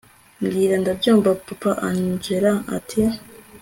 [0.41, 1.29] mbwira ndakumva!
[1.47, 3.01] papa angella ati